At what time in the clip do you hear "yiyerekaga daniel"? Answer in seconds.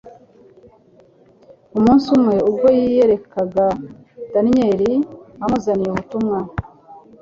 2.77-4.81